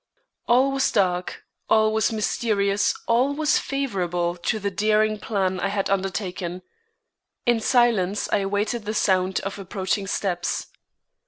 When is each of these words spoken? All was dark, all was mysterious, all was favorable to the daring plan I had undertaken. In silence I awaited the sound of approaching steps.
All 0.47 0.71
was 0.71 0.91
dark, 0.91 1.43
all 1.69 1.93
was 1.93 2.11
mysterious, 2.11 2.95
all 3.07 3.35
was 3.35 3.59
favorable 3.59 4.35
to 4.37 4.57
the 4.57 4.71
daring 4.71 5.19
plan 5.19 5.59
I 5.59 5.67
had 5.67 5.91
undertaken. 5.91 6.63
In 7.45 7.59
silence 7.59 8.27
I 8.33 8.37
awaited 8.37 8.85
the 8.85 8.95
sound 8.95 9.41
of 9.41 9.59
approaching 9.59 10.07
steps. 10.07 10.65